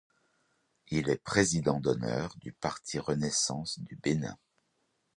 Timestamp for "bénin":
3.97-4.35